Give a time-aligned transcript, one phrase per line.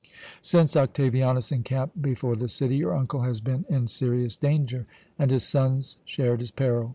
[0.41, 4.87] "Since Octavianus encamped before the city, your uncle has been in serious danger,
[5.19, 6.89] and his sons shared his peril.